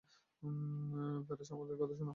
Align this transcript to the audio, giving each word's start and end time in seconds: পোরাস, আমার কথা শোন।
পোরাস, 1.27 1.49
আমার 1.51 1.67
কথা 1.81 1.93
শোন। 1.93 2.09